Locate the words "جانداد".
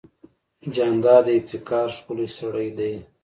0.75-1.23